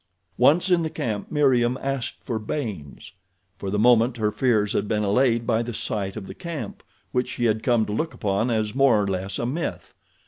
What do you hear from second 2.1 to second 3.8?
for Baynes. For the